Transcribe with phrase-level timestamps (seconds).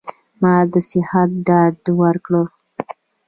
[0.41, 2.31] ما د صحت ډاډ ورکړ.